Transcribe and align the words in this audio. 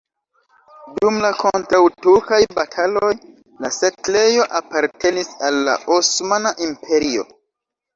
Dum 0.95 1.19
la 1.25 1.29
kontraŭturkaj 1.41 2.41
bataloj 2.61 3.13
la 3.67 3.73
setlejo 3.79 4.51
apartenis 4.65 5.35
al 5.51 5.65
la 5.71 5.81
Osmana 6.01 6.61
Imperio. 6.73 7.33